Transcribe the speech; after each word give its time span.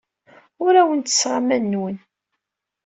Ur 0.65 0.73
awen-ttesseɣ 0.81 1.31
aman-nwen. 1.39 1.97